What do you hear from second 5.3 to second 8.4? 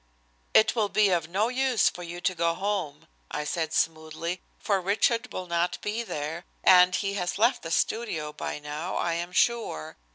will not be there, and he has left the studio